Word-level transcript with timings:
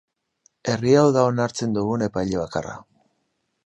Herri 0.73 0.95
hau 1.01 1.05
da 1.19 1.27
onartzen 1.33 1.79
dugun 1.79 2.09
epaile 2.09 2.43
bakarra. 2.45 2.79